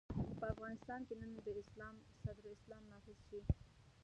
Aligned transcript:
که 0.27 0.33
په 0.39 0.45
افغانستان 0.53 1.01
کې 1.07 1.15
نن 1.21 1.31
د 1.45 1.47
اسلام 1.61 1.95
صدر 2.21 2.45
اسلام 2.55 2.83
نافذ 2.91 3.17
شي. 3.27 3.39